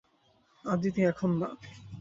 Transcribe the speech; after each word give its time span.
আদিতি, 0.65 1.01
এখন 1.11 1.29
না! 1.39 1.49